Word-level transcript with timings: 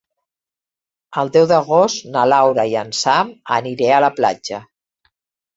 El 1.23 1.29
deu 1.35 1.45
d'agost 1.51 2.09
na 2.15 2.25
Laura 2.33 2.65
i 2.71 2.73
en 2.85 2.91
Sam 3.03 3.29
aniré 3.59 3.93
a 3.99 4.01
la 4.07 4.11
platja. 4.23 4.65